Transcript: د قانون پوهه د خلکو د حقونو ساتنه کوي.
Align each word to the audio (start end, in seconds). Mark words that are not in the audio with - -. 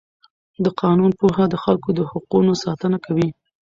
د 0.63 0.65
قانون 0.81 1.11
پوهه 1.19 1.45
د 1.49 1.55
خلکو 1.63 1.89
د 1.97 1.99
حقونو 2.11 2.51
ساتنه 2.63 2.97
کوي. 3.05 3.27